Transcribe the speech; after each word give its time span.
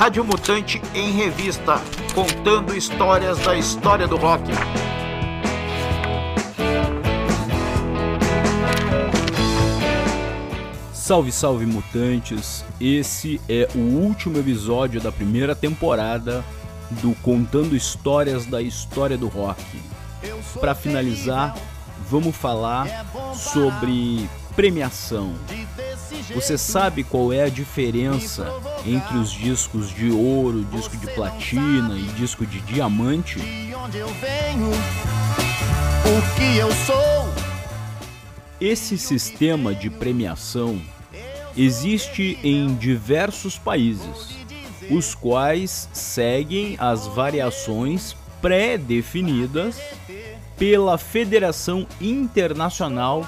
Rádio 0.00 0.24
Mutante 0.24 0.80
em 0.94 1.12
Revista, 1.12 1.78
contando 2.14 2.74
histórias 2.74 3.38
da 3.40 3.54
história 3.54 4.08
do 4.08 4.16
rock. 4.16 4.50
Salve, 10.90 11.30
salve 11.30 11.66
mutantes! 11.66 12.64
Esse 12.80 13.38
é 13.46 13.68
o 13.74 13.78
último 13.78 14.38
episódio 14.38 15.02
da 15.02 15.12
primeira 15.12 15.54
temporada 15.54 16.42
do 17.02 17.14
Contando 17.16 17.76
Histórias 17.76 18.46
da 18.46 18.62
História 18.62 19.18
do 19.18 19.28
Rock. 19.28 19.62
Para 20.58 20.74
finalizar, 20.74 21.54
vamos 22.08 22.34
falar 22.34 22.86
sobre 23.34 24.26
premiação. 24.56 25.34
Você 26.34 26.56
sabe 26.56 27.02
qual 27.02 27.32
é 27.32 27.42
a 27.42 27.48
diferença 27.48 28.46
entre 28.86 29.16
os 29.18 29.30
discos 29.32 29.90
de 29.90 30.10
ouro, 30.10 30.64
disco 30.64 30.96
de 30.96 31.06
platina 31.08 31.98
e 31.98 32.04
disco 32.12 32.46
de 32.46 32.60
diamante? 32.60 33.38
O 36.06 36.36
que 36.36 36.56
eu 36.56 36.70
sou? 36.86 37.28
Esse 38.60 38.96
sistema 38.96 39.74
de 39.74 39.90
premiação 39.90 40.80
existe 41.56 42.38
em 42.44 42.74
diversos 42.74 43.58
países, 43.58 44.36
os 44.90 45.14
quais 45.14 45.88
seguem 45.92 46.76
as 46.78 47.06
variações 47.06 48.14
pré-definidas 48.40 49.80
pela 50.56 50.96
Federação 50.96 51.86
Internacional 52.00 53.26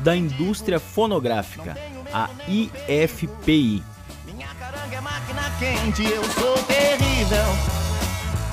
da 0.00 0.16
Indústria 0.16 0.80
Fonográfica, 0.80 1.76
a 2.12 2.28
IFPI. 2.46 3.82
Minha 4.26 4.48
caranga 4.58 4.96
é 4.96 5.00
máquina 5.00 5.42
quente, 5.58 6.04
eu 6.04 6.22
sou 6.24 6.58
terrível 6.64 7.38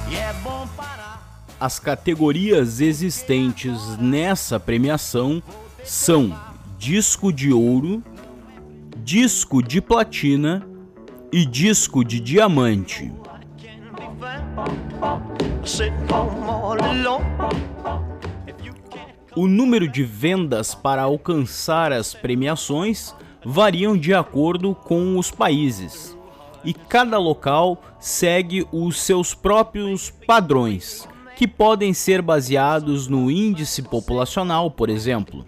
e 0.10 0.16
é 0.16 0.34
bom 0.42 0.68
parar. 0.78 1.44
As 1.60 1.78
categorias 1.78 2.80
existentes 2.80 3.98
nessa 3.98 4.60
premiação 4.60 5.44
são 5.84 6.34
disco 6.78 7.34
de 7.34 7.52
ouro, 7.52 8.02
disco 9.04 9.62
de 9.62 9.82
platina 9.82 10.66
e 11.32 11.46
disco 11.46 12.04
de 12.06 12.22
diamante. 12.22 13.12
O 19.36 19.48
número 19.48 19.88
de 19.88 20.04
vendas 20.04 20.74
para 20.74 21.02
alcançar 21.02 21.92
as 21.92 22.14
premiações 22.14 23.14
variam 23.44 23.98
de 23.98 24.14
acordo 24.14 24.76
com 24.76 25.18
os 25.18 25.32
países, 25.32 26.18
e 26.64 26.74
cada 26.74 27.18
local 27.18 27.82
segue 28.00 28.68
os 28.72 29.02
seus 29.02 29.34
próprios 29.34 30.10
padrões, 30.10 31.08
que 31.36 31.48
podem 31.48 31.94
ser 31.94 32.22
baseados 32.22 33.08
no 33.08 33.32
índice 33.32 33.82
populacional, 33.82 34.70
por 34.70 34.90
exemplo. 34.90 35.46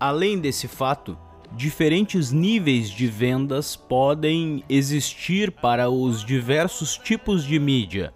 Além 0.00 0.38
desse 0.38 0.66
fato, 0.66 1.18
diferentes 1.52 2.32
níveis 2.32 2.88
de 2.88 3.06
vendas 3.06 3.76
podem 3.76 4.62
existir 4.68 5.50
para 5.50 5.90
os 5.90 6.24
diversos 6.24 6.96
tipos 6.96 7.44
de 7.44 7.58
mídia, 7.58 8.12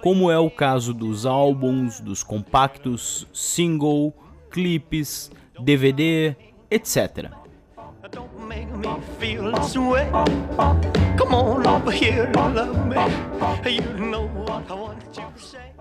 como 0.00 0.30
é 0.30 0.38
o 0.38 0.50
caso 0.50 0.94
dos 0.94 1.26
álbuns, 1.26 2.00
dos 2.00 2.22
compactos, 2.22 3.26
single, 3.32 4.14
clipes, 4.50 5.30
DVD, 5.60 6.36
etc. 6.70 7.30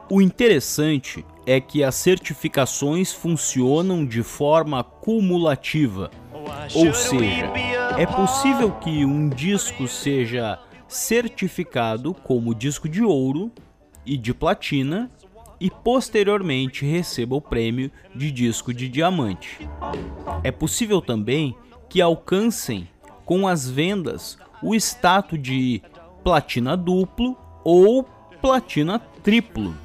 O 0.09 0.21
interessante 0.21 1.25
é 1.45 1.61
que 1.61 1.83
as 1.83 1.95
certificações 1.95 3.13
funcionam 3.13 4.05
de 4.05 4.23
forma 4.23 4.83
cumulativa, 4.83 6.09
ou 6.73 6.93
seja, 6.93 7.51
é 7.97 8.05
possível 8.05 8.71
que 8.71 9.05
um 9.05 9.29
disco 9.29 9.87
seja 9.87 10.59
certificado 10.87 12.13
como 12.13 12.55
disco 12.55 12.87
de 12.87 13.03
ouro 13.03 13.51
e 14.07 14.17
de 14.17 14.33
platina 14.33 15.11
e 15.59 15.69
posteriormente 15.69 16.85
receba 16.85 17.35
o 17.35 17.41
prêmio 17.41 17.91
de 18.15 18.31
disco 18.31 18.73
de 18.73 18.87
diamante. 18.87 19.67
É 20.43 20.51
possível 20.51 21.01
também 21.01 21.55
que 21.89 22.01
alcancem 22.01 22.87
com 23.25 23.47
as 23.47 23.69
vendas 23.69 24.37
o 24.63 24.73
status 24.73 25.41
de 25.41 25.81
platina 26.23 26.77
duplo 26.77 27.37
ou 27.63 28.03
platina 28.41 28.99
triplo. 29.23 29.75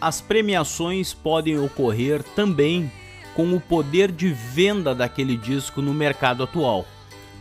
As 0.00 0.20
premiações 0.20 1.14
podem 1.14 1.58
ocorrer 1.58 2.22
também 2.22 2.90
com 3.34 3.54
o 3.54 3.60
poder 3.60 4.10
de 4.10 4.28
venda 4.30 4.94
daquele 4.94 5.36
disco 5.36 5.80
no 5.80 5.94
mercado 5.94 6.42
atual. 6.42 6.84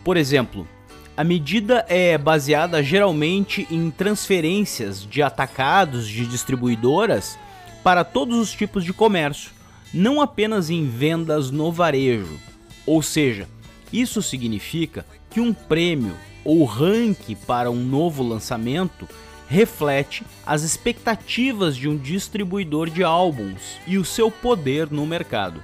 Por 0.04 0.18
exemplo, 0.18 0.68
a 1.16 1.24
medida 1.24 1.86
é 1.88 2.18
baseada 2.18 2.82
geralmente 2.82 3.68
em 3.70 3.92
transferências 3.92 5.06
de 5.06 5.22
atacados 5.22 6.08
de 6.08 6.26
distribuidoras 6.26 7.38
para 7.84 8.04
todos 8.04 8.38
os 8.38 8.52
tipos 8.52 8.84
de 8.84 8.94
comércio, 8.94 9.52
não 9.94 10.22
apenas 10.22 10.70
em 10.70 10.88
vendas 10.88 11.52
no 11.52 11.72
varejo. 11.72 12.40
Ou 12.86 13.02
seja, 13.02 13.48
isso 13.92 14.22
significa 14.22 15.06
que 15.30 15.40
um 15.40 15.54
prêmio 15.54 16.16
ou 16.44 16.64
ranking 16.66 17.36
para 17.36 17.70
um 17.70 17.84
novo 17.84 18.24
lançamento 18.24 19.08
reflete 19.48 20.24
as 20.46 20.64
expectativas 20.64 21.76
de 21.76 21.90
um 21.90 21.98
distribuidor 21.98 22.90
de 22.90 23.04
álbuns 23.04 23.78
e 23.86 23.98
o 23.98 24.06
seu 24.06 24.32
poder 24.32 24.90
no 24.90 25.06
mercado. 25.06 25.62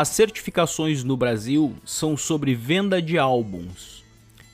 As 0.00 0.08
certificações 0.08 1.04
no 1.04 1.14
Brasil 1.14 1.74
são 1.84 2.16
sobre 2.16 2.54
venda 2.54 3.02
de 3.02 3.18
álbuns. 3.18 4.02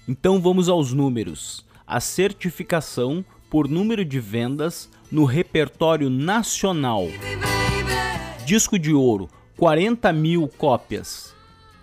Então 0.08 0.40
vamos 0.40 0.68
aos 0.68 0.92
números. 0.92 1.64
A 1.86 2.00
certificação 2.00 3.24
por 3.48 3.68
número 3.68 4.04
de 4.04 4.18
vendas 4.18 4.90
no 5.08 5.24
repertório 5.24 6.10
nacional. 6.10 7.06
Disco 8.44 8.76
de 8.76 8.92
ouro, 8.92 9.28
40 9.56 10.12
mil 10.12 10.48
cópias. 10.48 11.32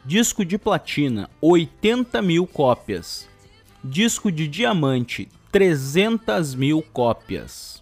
Disco 0.03 0.44
de 0.44 0.57
platina, 0.57 1.30
80 1.40 2.22
mil 2.22 2.45
cópias. 2.45 3.30
Disco 3.81 4.30
de 4.30 4.45
diamante, 4.45 5.30
300 5.53 6.53
mil 6.53 6.81
cópias. 6.81 7.81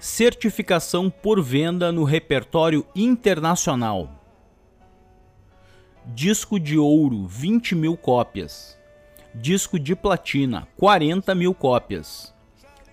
Certificação 0.00 1.10
por 1.10 1.42
venda 1.42 1.92
no 1.92 2.04
repertório 2.04 2.86
internacional. 2.96 4.10
Disco 6.06 6.58
de 6.58 6.78
ouro, 6.78 7.26
20 7.26 7.74
mil 7.74 7.98
cópias. 7.98 8.78
Disco 9.34 9.78
de 9.78 9.94
platina, 9.94 10.66
40 10.78 11.34
mil 11.34 11.52
cópias. 11.52 12.34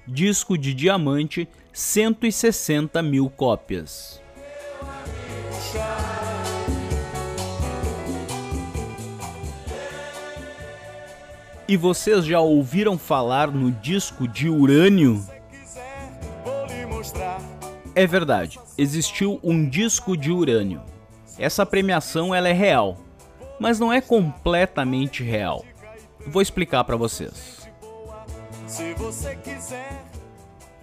Disco 0.06 0.58
de 0.58 0.74
diamante, 0.74 1.48
160 1.72 3.02
mil 3.02 3.30
cópias. 3.30 4.22
E 11.70 11.78
vocês 11.78 12.26
já 12.26 12.40
ouviram 12.42 12.98
falar 12.98 13.50
no 13.50 13.72
disco 13.72 14.28
de 14.28 14.50
urânio? 14.50 15.37
É 17.96 18.06
verdade, 18.06 18.60
existiu 18.78 19.40
um 19.44 19.68
disco 19.68 20.16
de 20.16 20.32
urânio. 20.32 20.82
Essa 21.40 21.66
premiação 21.66 22.34
ela 22.34 22.48
é 22.48 22.54
real, 22.54 22.98
mas 23.60 23.80
não 23.80 23.92
é 23.92 24.02
completamente 24.02 25.24
real. 25.24 25.66
Vou 26.28 26.42
explicar 26.42 26.84
para 26.84 26.96
vocês. 26.96 27.68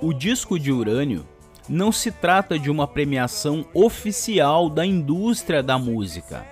O 0.00 0.12
disco 0.12 0.58
de 0.58 0.72
urânio 0.72 1.26
não 1.68 1.92
se 1.92 2.10
trata 2.10 2.58
de 2.58 2.70
uma 2.70 2.86
premiação 2.86 3.64
oficial 3.72 4.68
da 4.68 4.84
indústria 4.84 5.62
da 5.62 5.78
música. 5.78 6.44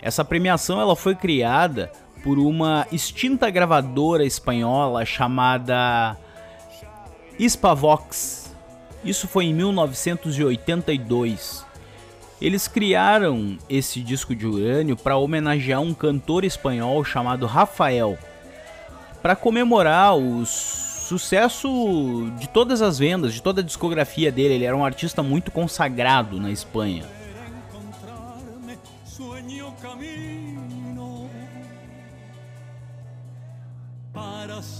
Essa 0.00 0.24
premiação 0.24 0.80
ela 0.80 0.94
foi 0.94 1.14
criada 1.14 1.90
por 2.22 2.38
uma 2.38 2.86
extinta 2.92 3.48
gravadora 3.50 4.24
espanhola 4.24 5.04
chamada 5.04 6.16
Hispavox 7.38 8.45
isso 9.04 9.28
foi 9.28 9.46
em 9.46 9.54
1982. 9.54 11.64
Eles 12.40 12.68
criaram 12.68 13.58
esse 13.68 14.00
disco 14.00 14.34
de 14.34 14.46
urânio 14.46 14.96
para 14.96 15.16
homenagear 15.16 15.80
um 15.80 15.94
cantor 15.94 16.44
espanhol 16.44 17.02
chamado 17.04 17.46
Rafael, 17.46 18.18
para 19.22 19.34
comemorar 19.34 20.16
o 20.16 20.44
sucesso 20.44 22.30
de 22.38 22.48
todas 22.48 22.82
as 22.82 22.98
vendas, 22.98 23.32
de 23.32 23.40
toda 23.40 23.60
a 23.60 23.64
discografia 23.64 24.30
dele. 24.30 24.54
Ele 24.54 24.64
era 24.64 24.76
um 24.76 24.84
artista 24.84 25.22
muito 25.22 25.50
consagrado 25.50 26.38
na 26.38 26.50
Espanha. 26.50 27.04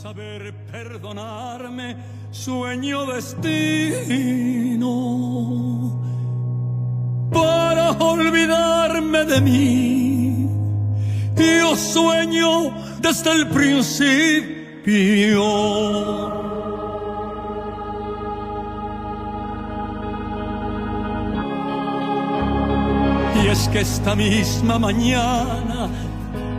Saber 0.07 0.55
perdonarme, 0.71 1.97
sueño 2.31 3.07
destino. 3.07 3.51
Para 7.33 7.91
olvidarme 7.91 9.25
de 9.25 9.41
mí, 9.41 10.49
yo 11.37 11.75
sueño 11.75 12.71
desde 13.01 13.33
el 13.33 13.49
principio. 13.49 14.77
Y 23.43 23.49
es 23.49 23.69
que 23.71 23.81
esta 23.81 24.15
misma 24.15 24.79
mañana 24.79 25.89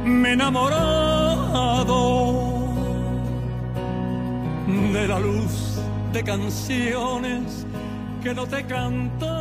me 0.04 0.30
he 0.30 0.34
enamorado 0.34 2.27
de 4.98 5.08
la 5.08 5.20
luz 5.20 5.78
de 6.12 6.24
canciones 6.24 7.68
que 8.24 8.34
no 8.34 8.48
te 8.48 8.64
cantan. 8.64 9.38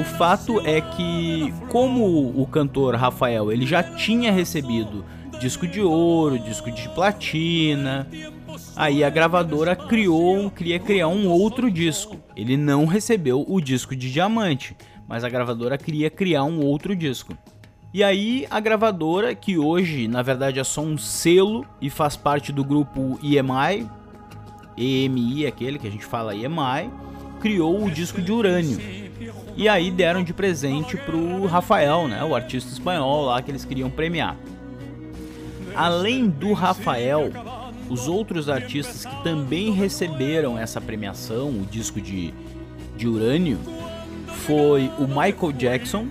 O 0.00 0.04
fato 0.16 0.60
é 0.60 0.80
que, 0.80 1.52
como 1.68 2.32
o 2.34 2.46
cantor 2.46 2.94
Rafael 2.94 3.52
ele 3.52 3.66
já 3.66 3.82
tinha 3.82 4.32
recebido 4.32 5.04
disco 5.38 5.66
de 5.66 5.82
ouro, 5.82 6.38
disco 6.38 6.70
de 6.70 6.88
platina, 6.88 8.08
aí 8.74 9.04
a 9.04 9.10
gravadora 9.10 9.76
criou, 9.76 10.50
queria 10.50 10.78
criar 10.78 11.08
um 11.08 11.28
outro 11.28 11.70
disco. 11.70 12.16
Ele 12.34 12.56
não 12.56 12.86
recebeu 12.86 13.44
o 13.46 13.60
disco 13.60 13.94
de 13.94 14.10
diamante, 14.10 14.74
mas 15.06 15.22
a 15.22 15.28
gravadora 15.28 15.76
queria 15.76 16.08
criar 16.08 16.44
um 16.44 16.64
outro 16.64 16.96
disco. 16.96 17.36
E 17.92 18.04
aí 18.04 18.46
a 18.48 18.60
gravadora, 18.60 19.34
que 19.34 19.58
hoje 19.58 20.06
na 20.06 20.22
verdade 20.22 20.60
é 20.60 20.64
só 20.64 20.80
um 20.80 20.96
selo 20.96 21.66
e 21.80 21.90
faz 21.90 22.16
parte 22.16 22.52
do 22.52 22.62
grupo 22.62 23.18
EMI, 23.20 23.88
EMI 24.76 25.46
aquele 25.46 25.76
que 25.76 25.88
a 25.88 25.90
gente 25.90 26.04
fala 26.04 26.34
EMI, 26.34 26.88
criou 27.40 27.84
o 27.84 27.90
disco 27.90 28.22
de 28.22 28.30
Urânio. 28.30 28.78
E 29.56 29.68
aí 29.68 29.90
deram 29.90 30.22
de 30.22 30.32
presente 30.32 30.96
pro 30.96 31.46
Rafael, 31.46 32.06
né, 32.06 32.22
o 32.22 32.34
artista 32.34 32.70
espanhol 32.72 33.24
lá 33.24 33.42
que 33.42 33.50
eles 33.50 33.64
queriam 33.64 33.90
premiar. 33.90 34.36
Além 35.74 36.28
do 36.28 36.52
Rafael, 36.52 37.30
os 37.88 38.06
outros 38.06 38.48
artistas 38.48 39.04
que 39.04 39.22
também 39.24 39.72
receberam 39.72 40.56
essa 40.56 40.80
premiação, 40.80 41.48
o 41.48 41.66
disco 41.68 42.00
de, 42.00 42.32
de 42.96 43.08
Urânio, 43.08 43.58
foi 44.46 44.90
o 44.96 45.08
Michael 45.08 45.52
Jackson, 45.52 46.06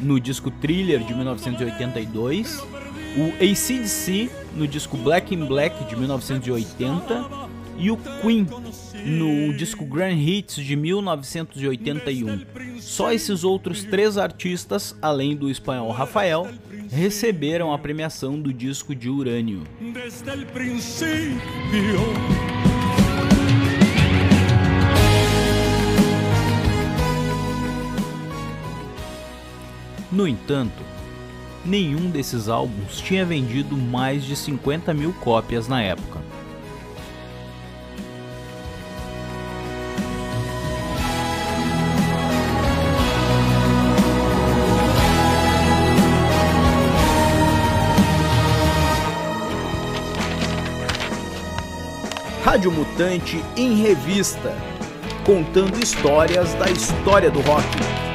no 0.00 0.18
disco 0.20 0.50
Thriller 0.50 1.00
de 1.00 1.14
1982, 1.14 2.62
o 3.16 3.32
ACDC 3.42 4.30
no 4.54 4.66
disco 4.66 4.96
Black 4.96 5.34
in 5.34 5.44
Black 5.46 5.84
de 5.84 5.96
1980 5.96 7.48
e 7.78 7.90
o 7.90 7.96
Queen 8.20 8.46
no 9.04 9.52
disco 9.54 9.84
Grand 9.84 10.16
Hits 10.16 10.56
de 10.56 10.76
1981. 10.76 12.40
Só 12.80 13.12
esses 13.12 13.44
outros 13.44 13.84
três 13.84 14.18
artistas, 14.18 14.96
além 15.00 15.36
do 15.36 15.48
espanhol 15.50 15.90
Rafael, 15.92 16.48
receberam 16.90 17.72
a 17.72 17.78
premiação 17.78 18.40
do 18.40 18.52
disco 18.52 18.94
de 18.94 19.08
Urânio. 19.08 19.62
No 30.18 30.26
entanto, 30.26 30.82
nenhum 31.64 32.10
desses 32.10 32.48
álbuns 32.48 33.00
tinha 33.00 33.24
vendido 33.24 33.76
mais 33.76 34.24
de 34.24 34.34
50 34.34 34.92
mil 34.92 35.12
cópias 35.12 35.68
na 35.68 35.80
época. 35.80 36.18
Rádio 52.42 52.72
Mutante 52.72 53.40
em 53.56 53.80
Revista 53.80 54.52
contando 55.24 55.78
histórias 55.80 56.54
da 56.54 56.68
história 56.68 57.30
do 57.30 57.40
rock. 57.42 58.07